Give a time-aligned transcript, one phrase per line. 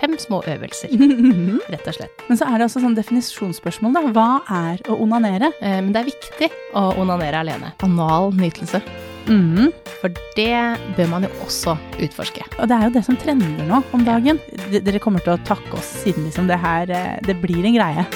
[0.00, 0.88] Fem små øvelser,
[1.72, 2.22] rett og slett.
[2.28, 4.02] Men så er det også sånn definisjonsspørsmål, da.
[4.16, 5.50] Hva er å onanere?
[5.60, 7.74] Eh, Men det er viktig å onanere alene.
[7.84, 8.80] Anal nytelse.
[9.28, 9.68] Mhm.
[10.00, 10.54] For det
[10.96, 12.46] bør man jo også utforske.
[12.58, 14.40] Og det er jo det som trender nå om dagen.
[14.72, 17.76] D- Dere kommer til å takke oss siden liksom det her eh, Det blir en
[17.76, 18.06] greie.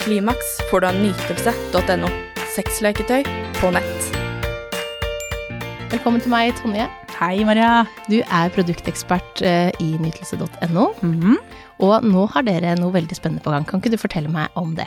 [0.00, 2.08] Klimaks får du av nytelse.no.
[2.54, 3.26] Sexleketøy
[3.58, 4.08] på nett.
[5.90, 6.86] Velkommen til meg, Tonje.
[7.20, 7.82] Hei, Maria.
[8.08, 10.86] Du er produktekspert eh, i nytelse.no.
[11.04, 11.34] Mhm.
[11.84, 13.66] Og nå har dere noe veldig spennende på gang.
[13.68, 14.86] Kan ikke du fortelle meg om det?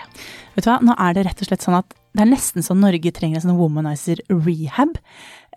[0.55, 2.81] Vet du hva, nå er det rett og slett sånn at det er nesten sånn
[2.81, 4.97] Norge trenger en sånn womanizer rehab.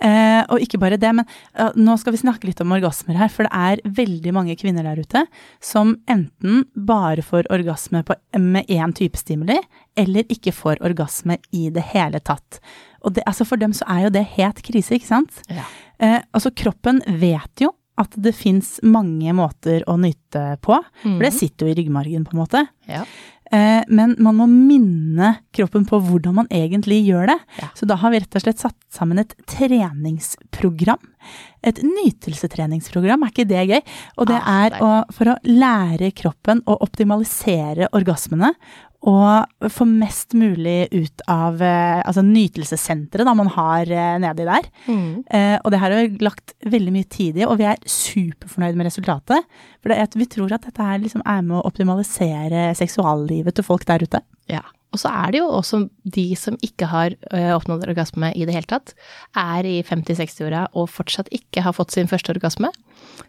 [0.04, 1.24] Eh, og ikke bare det, men
[1.56, 4.84] eh, nå skal vi snakke litt om orgasmer her, for det er veldig mange kvinner
[4.84, 5.24] der ute
[5.64, 9.56] som enten bare får orgasme på, med én type stimuli,
[9.96, 12.60] eller ikke får orgasme i det hele tatt.
[13.06, 15.40] Og det, altså for dem så er jo det helt krise, ikke sant?
[15.48, 15.64] Ja.
[16.02, 21.30] Eh, altså kroppen vet jo at det fins mange måter å nyte på, for det
[21.32, 22.60] sitter jo i ryggmargen på en måte.
[22.90, 23.06] Ja.
[23.54, 27.38] Eh, men man må minne kroppen på hvordan man egentlig gjør det.
[27.62, 27.68] Ja.
[27.78, 30.98] Så da har vi rett og slett satt sammen et treningsprogram.
[31.66, 33.80] Et nytelsetreningsprogram, er ikke det gøy?
[34.18, 38.52] Og det Ah, er å, for å lære kroppen å optimalisere orgasmene.
[39.06, 44.68] Og få mest mulig ut av eh, altså nytelsessenteret da man har eh, nedi der.
[44.88, 45.10] Mm.
[45.28, 48.78] Eh, og det her har vi lagt veldig mye tid i, og vi er superfornøyd
[48.78, 49.46] med resultatet.
[49.84, 54.06] For vi tror at dette her liksom er med å optimalisere seksuallivet til folk der
[54.06, 54.22] ute.
[54.50, 54.64] Ja.
[54.94, 55.82] Og så er det jo også
[56.14, 57.16] de som ikke har
[57.56, 58.94] oppnådd orgasme i det hele tatt,
[59.36, 62.70] er i 50-60-åra og fortsatt ikke har fått sin første orgasme.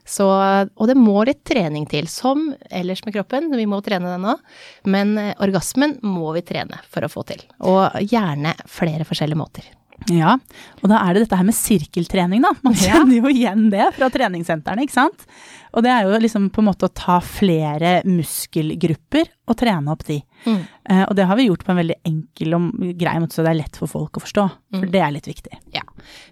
[0.07, 4.29] Så, og det må litt trening til, som ellers med kroppen, vi må trene den
[4.31, 4.45] òg.
[4.87, 7.43] Men orgasmen må vi trene for å få til.
[7.67, 9.67] Og gjerne flere forskjellige måter.
[10.13, 10.37] Ja,
[10.81, 12.51] og da er det dette her med sirkeltrening, da.
[12.63, 15.25] Man kjenner jo igjen det fra treningssentrene, ikke sant?
[15.75, 20.05] Og det er jo liksom på en måte å ta flere muskelgrupper og trene opp
[20.07, 20.19] de.
[20.45, 20.61] Mm.
[20.89, 22.69] Eh, og det har vi gjort på en veldig enkel og
[23.01, 24.47] grei måte, så det er lett for folk å forstå.
[24.77, 24.91] For Mm.
[24.93, 25.59] det er litt viktig.
[25.75, 25.83] Ja,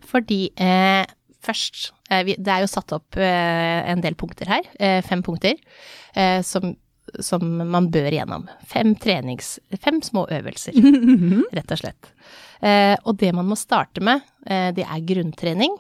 [0.08, 1.04] fordi eh,
[1.46, 5.22] først eh, vi, Det er jo satt opp eh, en del punkter her, eh, fem
[5.26, 5.56] punkter,
[6.16, 6.76] eh, som,
[7.24, 8.48] som man bør gjennom.
[8.68, 9.58] Fem trenings...
[9.82, 10.78] Fem små øvelser,
[11.58, 12.12] rett og slett.
[12.66, 15.76] Eh, og det man må starte med, eh, det er grunntrening,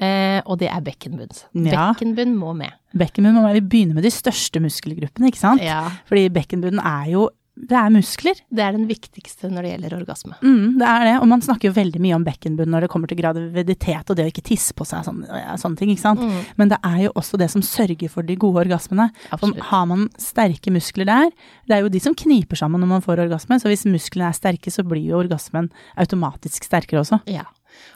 [0.00, 1.32] eh, og det er bekkenbunn.
[1.68, 1.92] Ja.
[1.92, 2.74] Bekkenbunn må med.
[2.96, 3.60] Bekkenbunn må med.
[3.60, 5.64] vi begynner med de største muskelgruppene, ikke sant?
[5.64, 8.40] Ja, Fordi bekkenbunnen er jo Det er muskler.
[8.50, 10.34] det er den viktigste når det gjelder orgasme.
[10.42, 13.06] Mm, det er det, og man snakker jo veldig mye om bekkenbunn når det kommer
[13.10, 16.20] til graviditet og det å ikke tisse på seg, sånne, ja, sånne ting, ikke sant.
[16.24, 19.06] Mm, Men det er jo også det som sørger for de gode orgasmene.
[19.38, 21.30] For har man sterke muskler der,
[21.70, 24.36] det er jo de som kniper sammen når man får orgasme, så hvis musklene er
[24.36, 27.22] sterke, så blir jo orgasmen automatisk sterkere også.
[27.30, 27.46] Ja.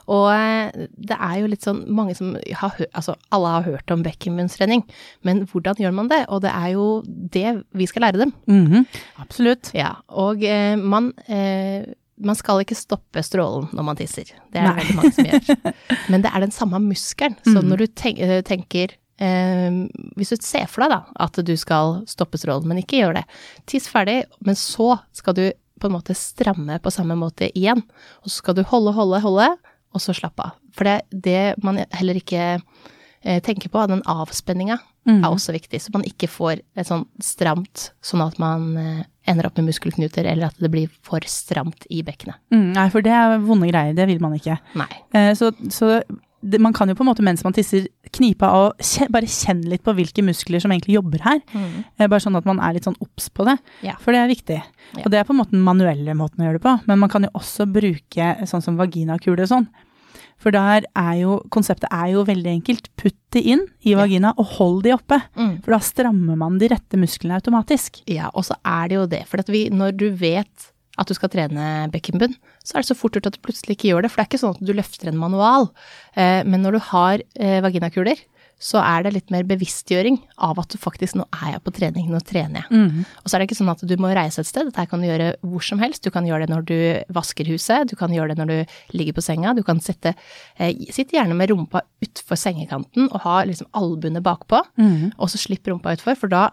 [0.09, 3.91] Og eh, det er jo litt sånn mange som har hørt Altså, alle har hørt
[3.95, 4.83] om bekkenbunnstrening,
[5.25, 6.25] men hvordan gjør man det?
[6.29, 8.33] Og det er jo det vi skal lære dem.
[8.49, 8.87] Mhm,
[9.23, 9.73] Absolutt.
[9.77, 9.95] Ja.
[10.09, 11.85] Og eh, man eh,
[12.19, 14.33] man skal ikke stoppe strålen når man tisser.
[14.51, 15.75] Det er det veldig mange som gjør.
[16.11, 17.37] Men det er den samme muskelen.
[17.47, 17.69] Så Mhm.
[17.71, 19.77] når du eh, tenker eh,
[20.19, 23.25] Hvis du ser for deg da, at du skal stoppe strålen, men ikke gjør det.
[23.71, 25.45] Tiss ferdig, men så skal du
[25.81, 27.83] på en måte stramme på samme måte igjen.
[28.23, 29.49] Og så skal du holde, holde, holde,
[29.95, 30.61] og så slappe av.
[30.77, 32.45] For det det man heller ikke
[33.23, 34.79] eh, tenker på, den avspenninga
[35.09, 35.23] mm.
[35.23, 35.81] er også viktig.
[35.83, 40.29] Så man ikke får et sånn stramt, sånn at man eh, ender opp med muskelknuter,
[40.29, 42.39] eller at det blir for stramt i bekkenet.
[42.55, 44.59] Mm, nei, for det er vonde greier, det vil man ikke.
[44.79, 44.91] Nei.
[45.17, 45.99] Eh, så så
[46.41, 49.27] det, man kan jo på en måte mens man tisser knipe av og kje, bare
[49.27, 51.41] kjenne litt på hvilke muskler som egentlig jobber her.
[51.99, 53.97] Eh, bare sånn at man er litt sånn obs på det, Ja.
[53.99, 54.61] for det er viktig.
[54.97, 55.03] Ja.
[55.05, 57.09] Og det er på en måte den manuelle måten å gjøre det på, men man
[57.11, 59.69] kan jo også bruke sånn som vaginakule og sånn.
[60.39, 62.89] For der er jo, konseptet er jo veldig enkelt.
[62.97, 65.19] Putt det inn i vagina og hold de oppe.
[65.35, 65.57] Mm.
[65.65, 68.03] For da strammer man de rette musklene automatisk.
[68.07, 69.25] Ja, og så er det jo det.
[69.27, 70.69] For vi, når du vet
[70.99, 72.35] at du skal trene bekkenbunn,
[72.67, 74.13] så er det så fort gjort at du plutselig ikke gjør det.
[74.13, 75.71] For det er ikke sånn at du løfter en manual.
[76.19, 78.21] Eh, men når du har eh, vaginakuler,
[78.59, 82.09] så er det litt mer bevisstgjøring av at du faktisk nå er jeg på trening,
[82.11, 82.75] nå trener jeg.
[82.75, 83.05] Mm.
[83.23, 85.07] Og så er det ikke sånn at du må reise et sted, dette kan du
[85.07, 86.03] gjøre hvor som helst.
[86.03, 86.79] Du kan gjøre det når du
[87.15, 90.17] vasker huset, du kan gjøre det når du ligger på senga, du kan sitte,
[90.59, 95.15] eh, sitte gjerne med rumpa utfor sengekanten og ha liksom albuene bakpå, mm.
[95.15, 96.49] og så slipp rumpa utfor, for da,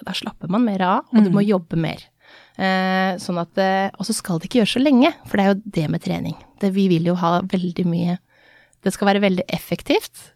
[0.00, 2.08] da slapper man mer av, og du må jobbe mer.
[2.54, 5.50] Eh, sånn at, eh, og så skal det ikke gjøres så lenge, for det er
[5.50, 6.36] jo det med trening.
[6.62, 8.20] Det, vi vil jo ha veldig mye
[8.84, 10.34] Det skal være veldig effektivt,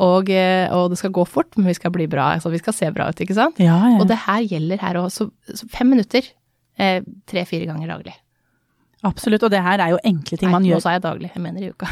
[0.00, 2.72] og, eh, og det skal gå fort, men vi skal bli bra, altså vi skal
[2.72, 3.60] se bra ut, ikke sant?
[3.60, 3.98] Ja, ja.
[4.00, 6.24] Og det her gjelder her også, så fem minutter
[6.80, 8.14] eh, tre-fire ganger daglig.
[9.08, 11.40] Absolutt, og det her er jo enkle ting Nei, man nå sa jeg daglig, jeg
[11.40, 11.88] mener i uka.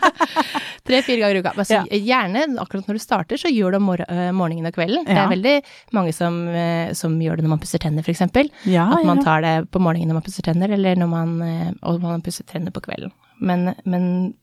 [0.88, 1.52] Tre-fire ganger i uka.
[1.54, 2.00] Altså, ja.
[2.10, 5.06] gjerne, akkurat når du starter, så gjør det om mor øh, morgenen og kvelden.
[5.08, 5.54] Det er veldig
[5.96, 8.26] mange som, øh, som gjør det når man pusser tenner, f.eks.
[8.68, 9.24] Ja, At man ja.
[9.24, 12.44] tar det på morgenen når man pusser tenner, eller når man, øh, og man pusser
[12.44, 13.14] tenner på kvelden.
[13.40, 14.02] Men, men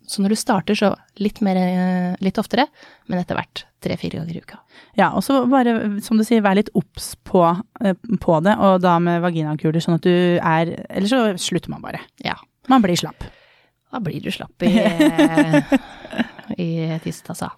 [0.09, 0.91] så når du starter, så
[1.21, 2.65] litt mer, øh, litt oftere,
[3.07, 4.57] men etter hvert tre-fire ganger i uka.
[4.97, 7.43] Ja, og så bare, som du sier, vær litt obs på,
[7.85, 11.85] eh, på det, og da med vaginakuler, sånn at du er Eller så slutter man
[11.85, 12.01] bare.
[12.25, 12.35] Ja.
[12.67, 13.23] Man blir slapp.
[13.93, 15.77] Da blir du slapp i, øh,
[16.65, 16.69] i
[17.05, 17.51] tissetassa.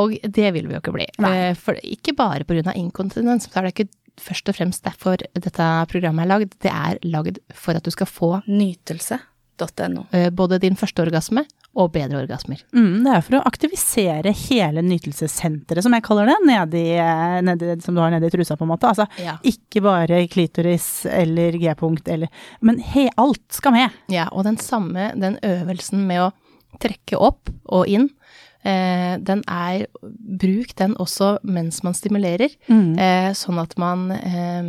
[0.00, 1.06] Og det vil vi jo ikke bli.
[1.22, 1.34] Nei.
[1.50, 2.72] Eh, For ikke bare pga.
[2.74, 3.90] inkontinens, så er det ikke
[4.20, 6.56] først og fremst derfor dette programmet er lagd.
[6.60, 9.29] Det er lagd for at du skal få Nytelse.no.
[10.12, 11.44] eh, både din første orgasme
[11.76, 12.62] og bedre orgasmer.
[12.74, 17.76] Mm, det er for å aktivisere hele nytelsessenteret, som jeg kaller det, nedi, eh, nedi,
[17.84, 18.88] som du har nedi trusa, på en måte.
[18.90, 19.36] Altså Ja.
[19.44, 22.08] ikke bare klitoris eller G-punkt
[22.60, 23.90] Men he, alt skal med.
[24.08, 26.32] Ja, og den samme, den øvelsen med å
[26.80, 28.10] trekke opp og inn,
[28.64, 32.98] eh, den er Bruk den også mens man stimulerer, Mm.
[32.98, 34.62] eh, sånn at man eh,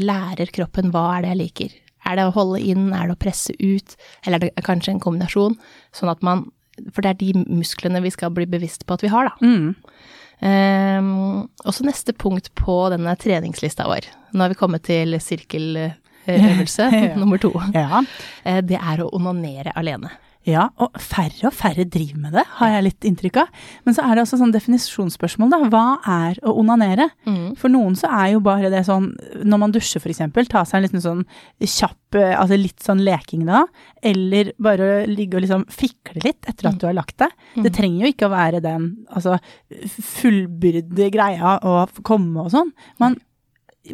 [0.00, 1.70] lærer kroppen hva er det jeg liker.
[2.08, 5.02] Er det å holde inn, er det å presse ut, eller er det kanskje en
[5.04, 5.58] kombinasjon?
[5.92, 6.46] Sånn at man
[6.94, 9.34] For det er de musklene vi skal bli bevisst på at vi har, da.
[9.42, 9.74] Mm.
[10.38, 14.06] Um, også neste punkt på denne treningslista vår.
[14.30, 16.86] Nå har vi kommet til sirkeløvelse
[17.20, 17.50] nummer to.
[17.74, 18.04] Ja.
[18.44, 20.12] Eh, Det er å onanere alene.
[20.48, 23.50] Ja, og færre og færre driver med det, har jeg litt inntrykk av.
[23.84, 25.58] Men så er det også sånn definisjonsspørsmål, da.
[25.68, 27.10] Hva er å onanere?
[27.60, 29.10] For noen så er jo bare det sånn,
[29.44, 31.20] når man dusjer eksempel, ta seg en liten sånn
[31.60, 33.66] kjapp, eh, altså litt sånn leking da,
[34.00, 37.34] eller bare ligge og liksom fikle litt etter at du har lagt deg.
[37.66, 39.36] Det trenger jo ikke å være den, altså,
[40.00, 42.72] fullbyrde greia å komme og sånn.
[43.02, 43.18] Man,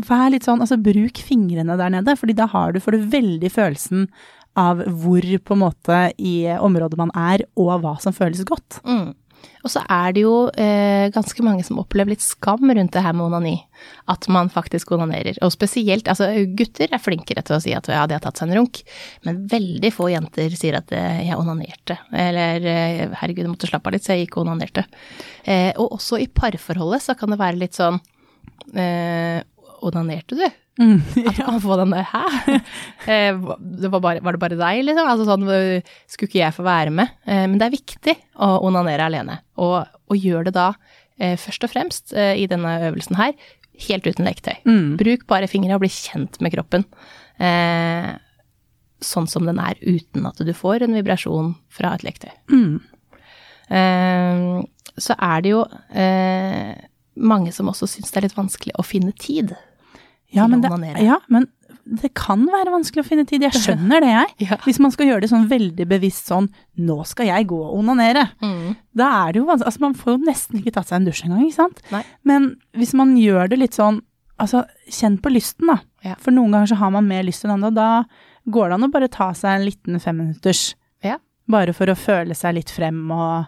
[0.07, 3.51] vær litt sånn, altså bruk fingrene der nede, fordi da har du, får du veldig
[3.51, 4.09] følelsen
[4.59, 8.81] av hvor på en måte i området man er, og hva som føles godt.
[8.87, 9.13] Mm.
[9.65, 13.15] Og så er det jo eh, ganske mange som opplever litt skam rundt det her
[13.17, 13.55] med onani.
[14.11, 15.39] At man faktisk onanerer.
[15.45, 18.51] Og spesielt, altså gutter er flinkere til å si at ja, de har tatt seg
[18.51, 18.83] en runk,
[19.25, 21.99] men veldig få jenter sier at eh, jeg onanerte.
[22.13, 24.85] Eller eh, herregud, jeg måtte slappe av litt, så jeg gikk og onanerte.
[25.45, 28.01] Eh, og også i parforholdet så kan det være litt sånn
[28.77, 29.41] eh,
[29.85, 30.45] Onanerte du?
[30.81, 32.25] At du kan få den der hæ?
[33.05, 35.09] Eh, det var, bare, var det bare deg, liksom?
[35.11, 37.13] Altså sånn, øh, skulle ikke jeg få være med?
[37.29, 39.37] Eh, men det er viktig å onanere alene.
[39.61, 40.71] Og, og gjør det da
[41.21, 43.35] eh, først og fremst eh, i denne øvelsen her,
[43.89, 44.57] helt uten leketøy.
[44.65, 44.95] Mm.
[45.01, 46.87] Bruk bare fingra og bli kjent med kroppen.
[47.43, 48.15] Eh,
[49.05, 52.33] sånn som den er, uten at du får en vibrasjon fra et leketøy.
[52.55, 52.81] Mm.
[53.69, 54.65] Eh,
[55.05, 55.63] så er det jo
[55.93, 56.73] eh,
[57.15, 59.55] mange som også syns det er litt vanskelig å finne tid.
[60.35, 60.71] Ja, men det,
[61.03, 61.47] ja, men
[61.85, 63.45] det kan være vanskelig å finne tid.
[63.45, 64.35] Jeg skjønner det, jeg.
[64.49, 64.59] Ja.
[64.65, 66.49] Hvis man skal gjøre det sånn veldig bevisst sånn
[66.81, 68.27] Nå skal jeg gå og onanere.
[68.45, 68.75] Mm.
[68.97, 71.25] Da er det jo vanskelig Altså, man får jo nesten ikke tatt seg en dusj
[71.27, 71.83] engang, ikke sant?
[71.93, 72.03] Nei.
[72.27, 72.49] Men
[72.79, 74.03] hvis man gjør det litt sånn
[74.41, 75.77] Altså, kjenn på lysten, da.
[76.03, 76.17] Ja.
[76.19, 78.87] For noen ganger så har man mer lyst enn andre, og da går det an
[78.89, 80.63] å bare ta seg en liten femminutters.
[81.07, 81.21] Ja.
[81.47, 83.47] Bare for å føle seg litt frem og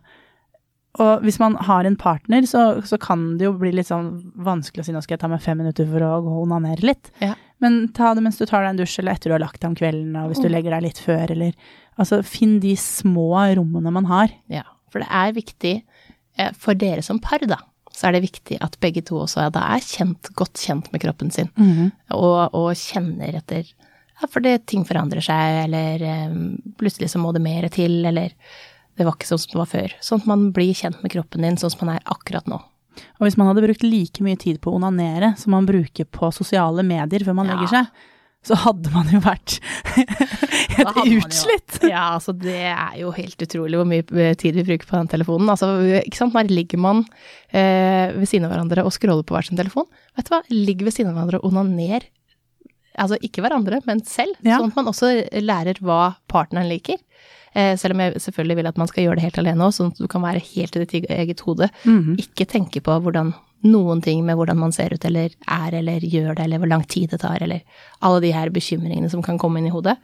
[1.02, 4.10] Og hvis man har en partner, så, så kan det jo bli litt sånn
[4.46, 7.10] vanskelig å si nå skal jeg ta meg fem minutter for å gå onanere litt.
[7.20, 7.34] Ja.
[7.60, 9.70] Men ta det mens du tar deg en dusj, eller etter du har lagt deg
[9.70, 10.52] om kvelden, og hvis du Mm.
[10.56, 11.52] legger deg litt før, eller
[11.96, 14.28] Altså, finn de små rommene man har.
[14.52, 15.70] Ja, for det er viktig
[16.36, 17.56] eh, for dere som par, da.
[17.88, 21.32] Så er det viktig at begge to også da er kjent, godt kjent med kroppen
[21.32, 21.48] sin.
[22.12, 27.40] Og, og kjenner etter ja, fordi ting forandrer seg, eller um, plutselig så må det
[27.44, 28.34] mer til, eller
[28.96, 29.94] det var ikke sånn som det var før.
[30.04, 32.58] Sånn at man blir kjent med kroppen din sånn som man er akkurat nå.
[33.20, 36.30] Og hvis man hadde brukt like mye tid på å onanere som man bruker på
[36.32, 37.56] sosiale medier før man Ja.
[37.58, 37.90] legger seg,
[38.46, 39.56] så hadde man jo vært
[40.76, 41.78] helt jo- utslitt.
[41.90, 45.08] Ja, altså det er jo helt utrolig hvor mye eh, tid vi bruker på den
[45.12, 45.50] telefonen.
[45.52, 47.02] Altså, ikke sant, der ligger man
[47.50, 49.88] eh, ved siden av hverandre og scroller på hver sin telefon.
[50.16, 52.06] Vet du hva, ligg ved siden av hverandre og onaner.
[52.96, 54.38] Altså ikke hverandre, men selv.
[54.46, 54.56] Ja.
[54.60, 55.10] Sånn at man også
[55.44, 56.96] lærer hva partneren liker.
[57.56, 59.92] Eh, selv om jeg selvfølgelig vil at man skal gjøre det helt alene òg, sånn
[59.94, 61.70] at du kan være helt i ditt eget hode.
[61.88, 62.18] Mhm.
[62.20, 63.32] Ikke tenke på hvordan
[63.66, 66.84] noen ting med hvordan man ser ut eller er eller gjør det, eller hvor lang
[66.86, 67.62] tid det tar, eller
[68.04, 69.96] alle de her bekymringene som kan komme inn i hodet.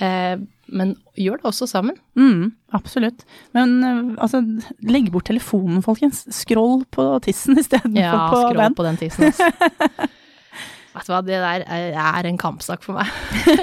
[0.00, 0.36] Eh,
[0.72, 1.98] men gjør det også sammen.
[2.16, 3.26] Mm, absolutt.
[3.52, 4.40] Men eh, altså,
[4.86, 6.22] legg bort telefonen, folkens.
[6.32, 8.78] Scroll på tissen istedenfor Ja, på skroll den.
[8.78, 10.08] på den tissen, altså.
[10.92, 13.08] Vet du hva, det der er, en kampsak for meg.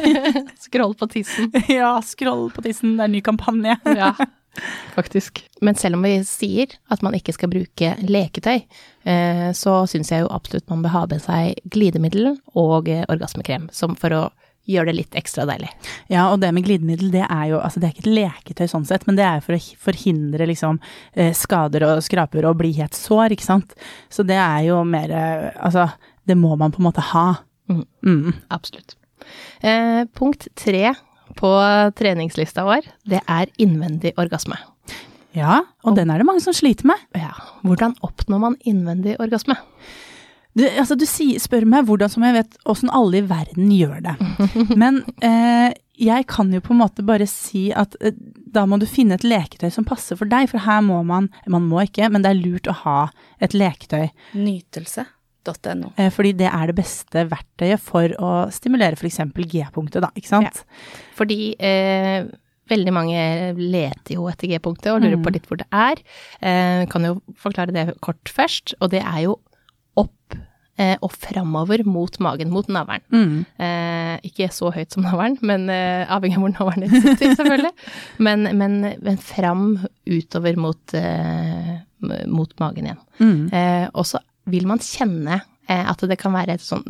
[0.66, 1.52] skroll på tissen.
[1.70, 2.96] Ja, scroll på tissen.
[2.98, 3.78] Det er en ny kampanje.
[4.00, 4.14] Ja,
[4.98, 5.44] faktisk.
[5.62, 8.64] Men selv om vi sier at man ikke skal bruke leketøy,
[9.06, 13.70] eh, så syns jeg jo absolutt man bør ha med seg glidemiddel og eh, orgasmekrem,
[13.76, 14.28] som for å
[14.70, 15.70] gjør det litt ekstra deilig.
[16.14, 18.86] Ja, og det med glidemiddel, det er jo altså det er ikke et leketøy sånn
[18.86, 20.78] sett, men det er jo for å forhindre liksom
[21.16, 23.74] eh, skader og skraper og blidhetssår, ikke sant.
[24.14, 25.88] Så det er jo mer Altså,
[26.30, 27.28] det må man på en måte ha.
[27.70, 27.86] Mm.
[28.06, 28.34] Mm.
[28.54, 28.96] Absolutt.
[29.62, 30.94] Eh, punkt tre
[31.40, 31.50] på
[31.98, 34.58] treningslista vår, det er innvendig orgasme.
[35.38, 37.02] Ja, og den er det mange som sliter med.
[37.18, 39.60] Ja, hvordan oppnår man innvendig orgasme?
[40.58, 44.16] Du, altså, du spør meg hvordan som jeg vet åssen alle i verden gjør det.
[44.82, 45.70] Men eh,
[46.00, 48.18] jeg kan jo på en måte bare si at eh,
[48.50, 51.68] da må du finne et leketøy som passer for deg, for her må man Man
[51.70, 53.00] må ikke, men det er lurt å ha
[53.44, 54.10] et leketøy.
[54.34, 55.19] Nytelse.no.
[55.98, 59.22] Eh, fordi det er det beste verktøyet for å stimulere f.eks.
[59.50, 60.64] G-punktet, da, ikke sant?
[61.18, 62.26] Fordi eh,
[62.70, 63.22] veldig mange
[63.58, 65.24] leter jo etter G-punktet og lurer Mm.
[65.26, 66.02] på litt hvor det er.
[66.42, 69.40] Eh, kan jo forklare det kort først, og det er jo
[69.98, 70.36] opp
[70.80, 73.02] eh, og framover mot magen, mot navlen.
[73.12, 73.42] Mm.
[73.60, 77.74] Eh, ikke så høyt som navlen, men eh, avhengig av hvor navlen din sitter, selvfølgelig.
[78.20, 79.66] Men, men, men fram
[80.08, 81.74] utover mot, eh,
[82.32, 83.02] mot magen igjen.
[83.20, 83.42] Mm.
[83.52, 86.84] Eh, og så vil man kjenne eh, at det kan være et sånn,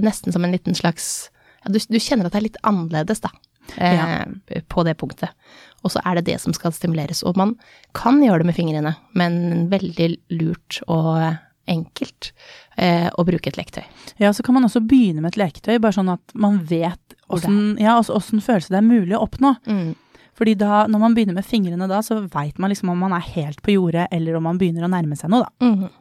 [0.00, 3.30] nesten som en liten slags ja, du, du kjenner at det er litt annerledes, da.
[3.76, 5.36] Eh, På det punktet.
[5.84, 7.22] Og så er det det som skal stimuleres.
[7.28, 7.54] Og man
[7.96, 10.08] kan gjøre det med fingrene, men veldig
[10.40, 11.36] lurt og
[11.70, 12.32] enkelt
[12.80, 13.84] eh, å bruke et leketøy.
[14.20, 17.76] Ja, så kan man også begynne med et leketøy, bare sånn at man vet åssen
[17.78, 19.54] ja, følelse det er mulig å oppnå.
[19.68, 19.92] Mm.
[20.40, 23.26] Fordi da, når man begynner med fingrene da, så veit man liksom om man er
[23.36, 25.68] helt på jordet, eller om man begynner å nærme seg noe, da.
[25.68, 25.96] Mhm.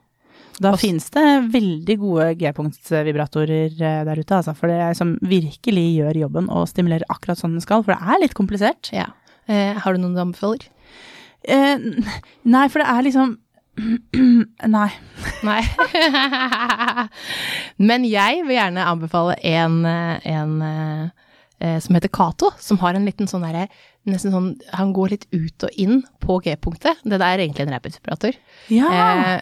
[0.59, 4.55] Da Også- finnes det veldig gode G-punktsvibratorer eh, der ute, altså.
[4.57, 7.83] For det som virkelig gjør jobben og stimulerer akkurat sånn den skal.
[7.83, 8.91] For det er litt komplisert.
[8.91, 9.05] Ja.
[9.47, 10.67] Eh, har du noen du anbefaler?
[11.47, 11.77] Eh,
[12.43, 13.37] nei, for det er liksom
[14.75, 14.89] Nei.
[15.47, 15.61] Nei.
[17.89, 21.09] Men jeg vil gjerne anbefale en, eh, en eh,
[21.59, 23.65] som heter Cato, som har en liten sånn derre
[24.07, 27.01] Nesten sånn Han går litt ut og inn på G-punktet.
[27.03, 28.37] Det der er egentlig en rapid-vibrator.
[28.73, 28.89] Ja.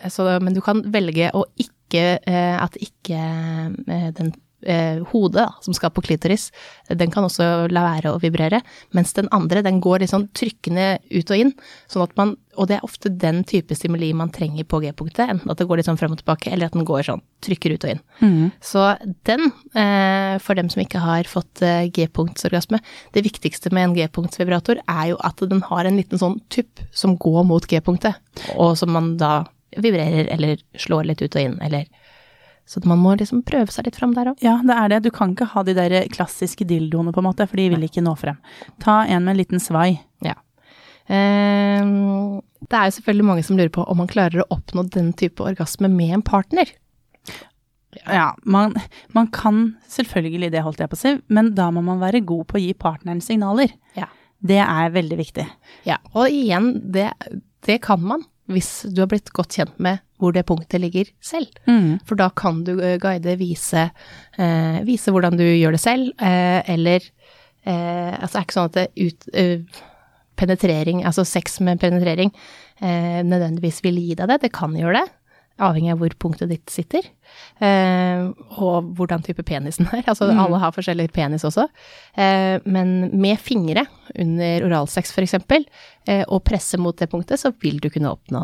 [0.02, 4.34] Eh, men du kan velge å ikke eh, At ikke eh, den
[4.66, 6.50] eh, hodet da, som skal på klitoris,
[6.90, 8.62] den kan også la være å vibrere.
[8.96, 11.54] Mens den andre, den går litt sånn trykkende ut og inn.
[11.92, 15.30] Sånn at man Og det er ofte den type stimuli man trenger på G-punktet.
[15.30, 17.76] Enten at det går litt sånn frem og tilbake, eller at den går sånn, trykker
[17.76, 18.02] ut og inn.
[18.18, 18.48] Mm.
[18.66, 18.86] Så
[19.30, 22.80] den, eh, for dem som ikke har fått eh, G-punktsorgasme,
[23.14, 27.14] det viktigste med en G-punktsvibrator er jo at den har en liten sånn tupp som
[27.14, 28.18] går mot G-punktet,
[28.58, 29.44] og som man da
[29.78, 31.86] vibrerer eller slår litt ut og inn, eller
[32.68, 34.42] Så man må liksom prøve seg litt fram der òg.
[34.44, 35.04] Ja, det er det.
[35.06, 38.04] Du kan ikke ha de der klassiske dildoene, på en måte, for de vil ikke
[38.04, 38.40] nå frem.
[38.84, 40.02] Ta en med en liten svai.
[40.26, 40.36] Ja.
[41.08, 41.88] Eh,
[42.68, 45.46] det er jo selvfølgelig mange som lurer på om man klarer å oppnå den type
[45.48, 46.76] orgasme med en partner.
[48.04, 48.76] Ja, man,
[49.16, 52.50] man kan selvfølgelig det, holdt jeg på å si, men da må man være god
[52.52, 53.72] på å gi partneren signaler.
[53.98, 54.10] Ja.
[54.38, 55.48] Det er veldig viktig.
[55.88, 57.10] Ja, og igjen, det,
[57.66, 61.48] det kan man hvis du har blitt godt kjent med hvor det punktet ligger selv.
[61.68, 62.00] Mm.
[62.08, 63.90] For da kan du eh, guide, vise,
[64.38, 67.02] eh, vise hvordan du gjør det selv, eh, eller
[67.66, 69.84] eh, Altså, det er ikke sånn at det ut, eh,
[70.38, 72.32] penetrering, altså sex med penetrering,
[72.82, 74.42] eh, nødvendigvis vil gi deg det.
[74.46, 75.14] Det kan gjøre det,
[75.60, 77.02] avhengig av hvor punktet ditt sitter.
[77.60, 78.28] Eh,
[78.62, 80.04] og hvordan type penisen er.
[80.06, 80.40] Altså, Mm.
[80.46, 81.68] alle har forskjellig penis også.
[82.16, 85.66] Eh, men med fingre under oralsex, eksempel,
[86.08, 88.44] eh, og presse mot det punktet, så vil du kunne oppnå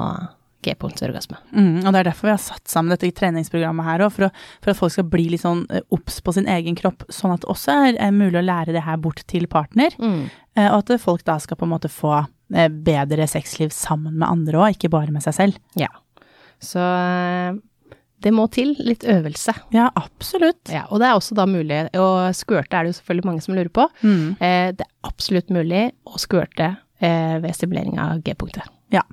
[0.63, 1.37] G-punktsorgasme.
[1.53, 4.29] Mm, og det er derfor vi har satt sammen dette treningsprogrammet her òg, for,
[4.63, 7.43] for at folk skal bli litt sånn eh, obs på sin egen kropp, sånn at
[7.43, 10.23] det også er, er mulig å lære det her bort til partner, Mm.
[10.57, 12.15] eh, og at folk da skal på en måte få
[12.55, 15.61] eh, bedre sexliv sammen med andre òg, ikke bare med seg selv.
[15.79, 15.91] Ja.
[16.63, 16.79] Så
[18.23, 19.53] det må til litt øvelse.
[19.75, 20.71] Ja, absolutt.
[20.71, 23.57] Ja, og det er også da mulig, og squirte er det jo selvfølgelig mange som
[23.57, 23.87] lurer på.
[24.03, 24.29] Mm.
[24.39, 26.15] Eh, det er absolutt mulig å
[27.03, 28.69] eh, ved stimulering av G-punktet.
[28.95, 29.03] Ja.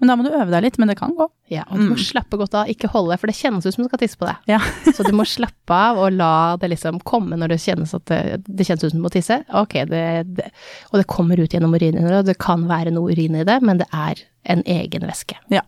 [0.00, 1.24] Men da må du øve deg litt, men det kan gå.
[1.48, 2.02] Ja, og du må Mm.
[2.04, 4.36] slappe godt av, ikke holde, for det kjennes ut som du skal tisse på deg.
[4.50, 4.58] Ja.
[4.96, 8.66] Så du må slappe av og la det liksom komme når det kjennes det, det
[8.68, 9.38] kjennes ut som du må tisse.
[9.56, 10.02] Ok, det,
[10.36, 10.50] det,
[10.92, 13.78] og det kommer ut gjennom urinen, og det kan være noe urin i det, men
[13.80, 15.38] det er en egen væske.
[15.48, 15.62] Ja.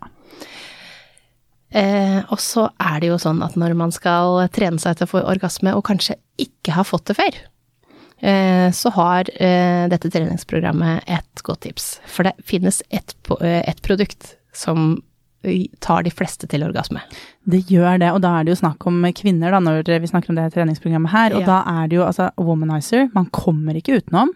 [1.71, 5.11] Eh, og så er det jo sånn at når man skal trene seg til å
[5.11, 7.37] få orgasme, og kanskje ikke har fått det før,
[8.75, 12.01] så har eh, dette treningsprogrammet et godt tips.
[12.11, 15.03] For det finnes et, eh, et produkt som
[15.45, 17.01] eh, tar de fleste til orgasme.
[17.47, 20.31] Det gjør det, og da er det jo snakk om kvinner da, når vi snakker
[20.35, 21.47] om det treningsprogrammet her, og Ja.
[21.47, 24.35] da er det jo altså womanizer, man kommer ikke utenom.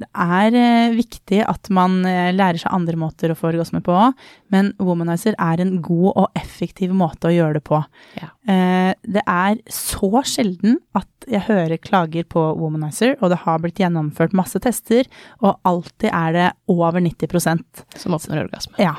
[0.00, 3.92] Det er eh, viktig at man eh, lærer seg andre måter å få orgasme på
[3.92, 7.82] òg, men womanizer er en god og effektiv måte å gjøre det på.
[8.16, 8.30] Ja.
[8.48, 13.80] Eh, det er så sjelden at jeg hører klager på womanizer, og det har blitt
[13.82, 15.08] gjennomført masse tester,
[15.44, 18.80] og alltid er det over 90% Som oppnår orgasme.
[18.80, 18.96] Ja.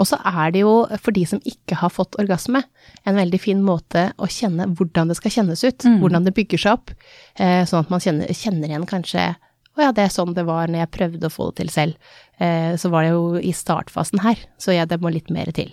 [0.00, 2.62] Og så er det jo, for de som ikke har fått orgasme,
[3.06, 5.86] en veldig fin måte å kjenne hvordan det skal kjennes ut.
[5.86, 5.98] Mm.
[6.02, 6.92] Hvordan det bygger seg opp.
[7.36, 9.32] Eh, sånn at man kjenner, kjenner igjen kanskje
[9.72, 12.14] Å ja, det er sånn det var når jeg prøvde å få det til selv.
[12.42, 15.72] Eh, så var det jo i startfasen her, så ja, det må litt mer til.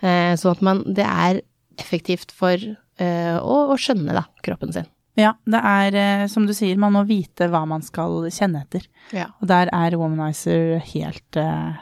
[0.00, 1.42] Eh, sånn at man Det er
[1.80, 4.88] effektivt for eh, å, å skjønne, da, kroppen sin.
[5.18, 8.86] Ja, det er eh, som du sier, man må vite hva man skal kjenne etter.
[9.16, 9.30] Ja.
[9.40, 11.80] Og der er Womanizer helt eh,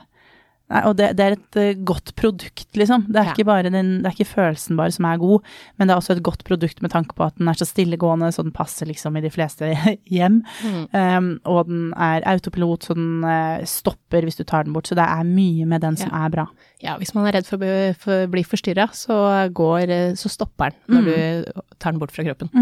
[0.69, 3.07] Nei, og det, det er et eh, godt produkt, liksom.
[3.09, 3.33] Det er, Ja.
[3.33, 5.41] ikke bare den, det er ikke følelsen bare som er god,
[5.79, 8.29] men det er også et godt produkt med tanke på at den er så stillegående,
[8.37, 9.71] så den passer liksom i de fleste
[10.19, 10.43] hjem.
[10.61, 10.83] Mm.
[10.93, 14.87] Um, og den er autopilot, så den uh, stopper hvis du tar den bort.
[14.93, 16.45] Så det er mye med den som er bra.
[16.85, 19.17] Ja, hvis man er redd for å bli- for bli forstyrra, så
[19.51, 22.53] går eh, Så stopper den når du tar den bort fra kroppen.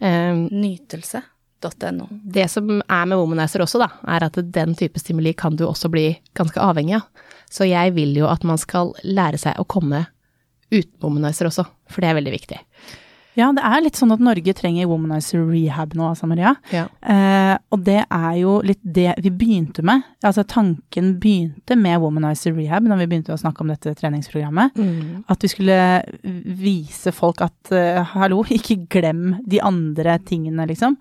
[0.00, 0.44] Eh,
[1.58, 2.08] Nytelse.no.
[2.22, 5.88] Det som er med womanizer også, da, er at den type stimuli kan du også
[5.88, 7.08] bli ganske avhengig av.
[7.50, 10.06] Så jeg vil jo at man skal lære seg å komme
[10.70, 12.58] uten womanizer også, for det er veldig viktig.
[13.38, 16.56] Ja, det er litt sånn at Norge trenger Womanizer rehab nå, altså Maria.
[16.74, 16.88] Ja.
[16.98, 20.02] Eh, og det er jo litt det vi begynte med.
[20.26, 24.74] Altså tanken begynte med Womanizer rehab når vi begynte å snakke om dette treningsprogrammet.
[24.74, 25.22] Mm.
[25.30, 25.78] At vi skulle
[26.58, 30.98] vise folk at eh, hallo, ikke glem de andre tingene, liksom.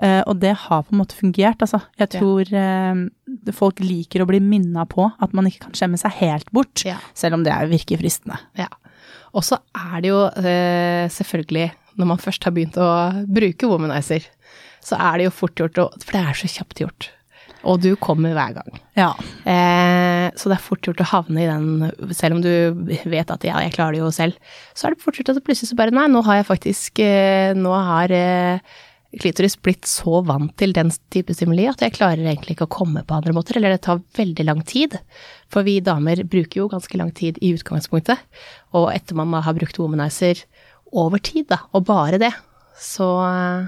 [0.00, 1.80] Eh, og det har på en måte fungert, altså.
[1.98, 2.20] Jeg Ja.
[2.20, 6.52] tror eh, folk liker å bli minna på at man ikke kan skjemme seg helt
[6.52, 6.98] bort, Ja.
[7.14, 8.38] selv om det er- virker fristende.
[8.56, 8.68] Ja.
[9.34, 14.24] Og så er det jo uh, selvfølgelig, når man først har begynt å bruke womanizer,
[14.80, 17.08] så er det jo fort gjort å For det er så kjapt gjort.
[17.64, 18.80] Og du kommer hver gang.
[18.96, 19.10] Ja.
[19.44, 22.72] Eh, så det er fort gjort å havne i den, selv om du
[23.04, 24.34] vet at ja, jeg klarer det jo selv,
[24.74, 27.02] så er det fort gjort at plutselig så bare nei, nå har jeg faktisk
[27.58, 28.60] Nå har eh,
[29.16, 33.00] klitoris blitt så vant til den type stimuli at jeg klarer egentlig ikke å komme
[33.08, 34.98] på andre måter, eller det tar veldig lang tid.
[35.48, 38.20] For vi damer bruker jo ganske lang tid i utgangspunktet,
[38.76, 40.44] og etter man har brukt womanizer
[40.92, 42.34] over tid, da, og bare det,
[42.78, 43.66] så eh,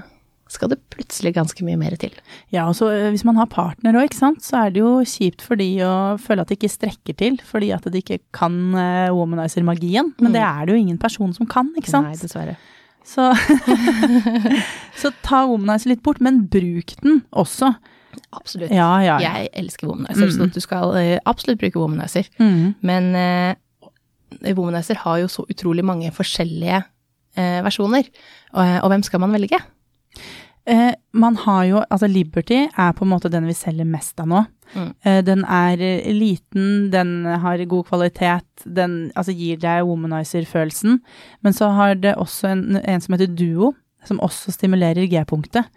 [0.51, 2.13] skal det plutselig ganske mye mer til.
[2.53, 4.93] Ja, og så eh, hvis man har partner òg, ikke sant, så er det jo
[5.07, 8.57] kjipt for de å føle at det ikke strekker til, fordi at de ikke kan
[8.77, 10.13] uh, womanizer-magien.
[10.19, 10.37] Men Mm.
[10.37, 12.09] det er det jo ingen person som kan, ikke sant.
[12.13, 12.57] Nei, dessverre.
[13.07, 13.31] Så,
[15.01, 17.73] så ta womanizer litt bort, men bruk den også.
[18.35, 18.71] Absolutt.
[18.75, 19.33] Ja, ja, ja.
[19.41, 22.27] Jeg elsker womanizer, så du skal eh, absolutt bruke womanizer.
[22.39, 22.73] Mm.
[22.85, 28.09] Men eh, womanizer har jo så utrolig mange forskjellige eh, versjoner,
[28.53, 29.59] og, og hvem skal man velge?
[30.69, 34.29] Eh, man har jo, altså Liberty er på en måte den vi selger mest av
[34.29, 34.43] nå.
[34.75, 34.89] Mm.
[35.03, 40.99] Eh, den er eh, liten, den har god kvalitet, den altså, gir deg womanizer-følelsen.
[41.41, 43.73] Men så har det også en, en som heter Duo,
[44.07, 45.67] som også stimulerer G-punktet.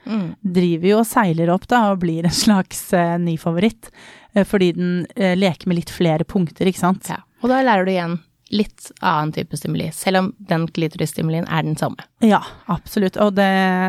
[0.41, 3.91] Driver jo og seiler opp da, og blir en slags eh, ny favoritt.
[4.35, 7.11] Eh, fordi den eh, leker med litt flere punkter, ikke sant.
[7.13, 7.23] Ja.
[7.43, 8.21] Og da lærer du igjen
[8.55, 12.05] litt annen type stimuli, selv om den klitorisstimulien er den samme.
[12.23, 12.39] Ja,
[12.71, 13.17] absolutt.
[13.21, 13.49] Og det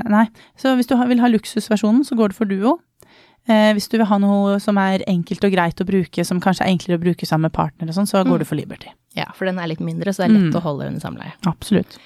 [0.09, 0.25] Nei.
[0.57, 2.79] Så hvis du vil ha luksusversjonen, så går det for Duo.
[3.47, 6.65] Eh, hvis du vil ha noe som er enkelt og greit å bruke, som kanskje
[6.65, 8.89] er enklere å bruke sammen med partner og sånn, så går det du for Liberty.
[9.15, 10.57] Ja, for den er litt mindre, så det er lett Mm.
[10.57, 11.33] å holde under samleie.
[11.45, 11.99] Absolutt.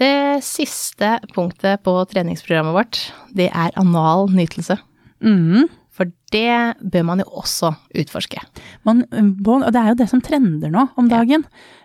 [0.00, 4.78] Det siste punktet på treningsprogrammet vårt, det er anal nytelse.
[5.22, 5.68] Mhm.
[5.94, 7.70] For det bør man jo også
[8.02, 8.40] utforske.
[8.86, 11.20] Man, og det er jo det som trender nå om Ja.
[11.20, 11.44] dagen.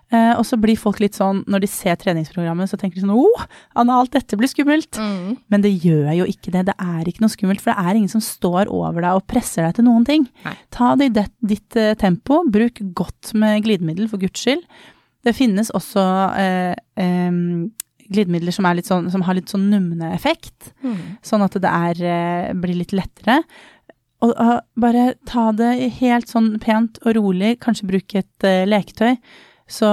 [0.10, 3.14] Eh, og så blir folk litt sånn, når de ser treningsprogrammet, så tenker de sånn
[3.14, 3.44] oh,
[3.78, 4.98] Anna, alt dette blir skummelt.
[5.54, 6.64] Men det gjør jo ikke det.
[6.72, 9.68] Det er ikke noe skummelt, for det er ingen som står over deg og presser
[9.68, 10.26] deg til noen ting.
[10.48, 10.56] Nei.
[10.74, 14.66] Ta det i det, ditt eh, tempo, bruk godt med glidemiddel, for guds skyld.
[15.28, 16.02] Det finnes også
[16.42, 17.70] eh, em,
[18.10, 20.72] glidemidler som, sånn, som har litt sånn numne effekt,
[21.22, 23.44] sånn at det er, eh, blir litt lettere.
[24.26, 29.16] Og uh, bare ta det helt sånn pent og rolig, kanskje bruke et uh, leketøy.
[29.70, 29.88] Så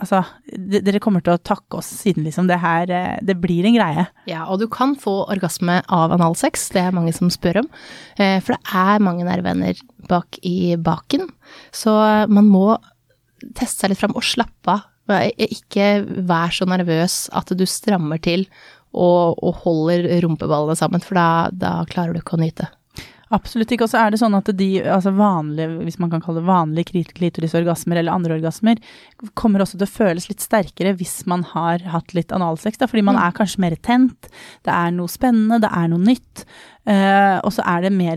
[0.00, 0.22] altså,
[0.56, 2.48] dere kommer til å takke oss siden, liksom.
[2.50, 4.06] Det her, eh, det blir en greie.
[4.28, 7.70] Ja, og du kan få orgasme av analsex, det er mange som spør om.
[8.18, 11.28] Eh, For det er mange nerveender bak i baken,
[11.72, 12.78] så man må
[13.54, 14.88] teste seg litt fram og slappe av.
[15.38, 18.48] Ikke vær så nervøs at du strammer til
[18.96, 22.66] og, og holder rumpeballene sammen, for da, da klarer du ikke å nyte.
[23.34, 23.82] Absolutt ikke.
[23.82, 26.90] Og så er det sånn at de altså vanlige, hvis man kan kalle det vanlige
[26.92, 28.78] klit- klitorisorgasmer eller andre orgasmer,
[29.34, 33.02] kommer også til å føles litt sterkere hvis man har hatt litt analsex, da, fordi
[33.02, 33.22] man Mm.
[33.26, 34.28] er kanskje mer tent,
[34.62, 36.44] det er noe spennende, det er noe nytt,
[36.86, 38.14] Uh, og så er det mer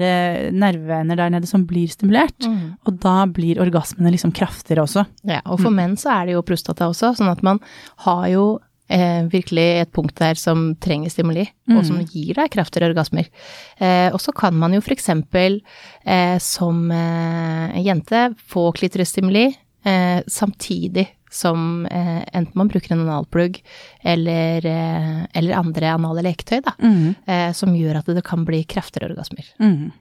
[0.53, 2.77] nerveender der nede som blir stimulert, Mm.
[2.85, 5.07] og da blir orgasmene liksom kraftigere også.
[5.25, 7.59] Ja, og for menn så er det jo prostata også, sånn at man
[8.05, 12.91] har jo eh, virkelig et punkt der som trenger stimuli, og som gir deg kraftigere
[12.91, 13.29] orgasmer.
[13.77, 15.59] Eh, og så kan man jo for eksempel
[16.05, 19.47] eh, som eh, jente få klitorisstimuli
[19.85, 23.59] eh, samtidig som eh, enten man bruker en analplugg
[24.01, 26.73] eller, eh, eller andre anale leketøy, da,
[27.29, 29.45] eh, som gjør at det kan bli kraftigere orgasmer.
[29.61, 29.91] Mm.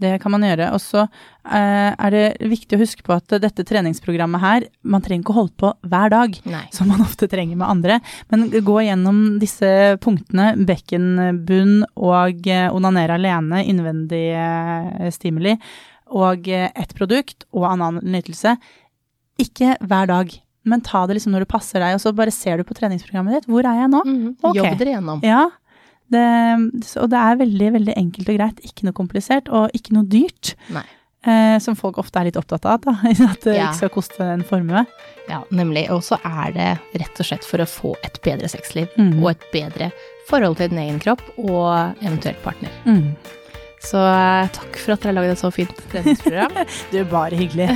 [0.00, 0.70] Det kan man gjøre.
[0.72, 5.26] Og så eh, er det viktig å huske på at dette treningsprogrammet her, man trenger
[5.26, 6.40] ikke å holde på hver dag.
[6.48, 6.64] Nei.
[6.72, 8.00] som man ofte trenger med andre.
[8.32, 15.58] Men gå gjennom disse punktene, bekkenbunn og eh, onanere alene, innvendig eh, stimuli,
[16.08, 18.54] og ett produkt og annen nytelse.
[19.38, 20.32] Ikke hver dag,
[20.68, 23.38] men ta det liksom når det passer deg, og så bare ser du på treningsprogrammet
[23.38, 23.48] ditt.
[23.50, 24.02] Hvor er jeg nå?
[24.04, 24.28] Mm.
[24.42, 24.58] okay.
[24.60, 25.24] Jobb dere gjennom.
[25.26, 25.46] Ja,
[26.12, 26.22] det,
[27.02, 28.62] og det er veldig, veldig enkelt og greit.
[28.64, 30.54] Ikke noe komplisert, og ikke noe dyrt.
[30.72, 30.84] Nei.
[31.28, 32.94] Eh, som folk ofte er litt opptatt av, da.
[33.32, 33.66] At det Ja.
[33.68, 34.84] ikke skal koste en formue.
[35.28, 35.88] Ja, nemlig.
[35.92, 36.68] Og så er det
[37.02, 39.18] rett og slett for å få et bedre sexliv Mm.
[39.22, 39.90] og et bedre
[40.30, 42.70] forhold til din egen kropp og eventuelt partner.
[42.86, 43.16] Mm.
[43.84, 46.58] Så eh, takk for at dere har laget et så fint treningsprogram.
[46.92, 47.68] Du, bare hyggelig.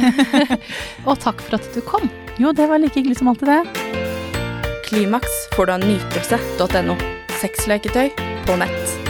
[1.08, 2.08] og takk for at du kom.
[2.40, 3.62] Jo, det var like hyggelig som alltid, det.
[4.88, 6.98] Klimaks får du av nytelse.no.
[7.42, 8.12] Sexleketøy
[8.46, 9.01] på nett.